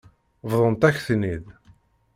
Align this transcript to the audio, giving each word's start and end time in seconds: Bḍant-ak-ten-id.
Bḍant-ak-ten-id. 0.49 1.45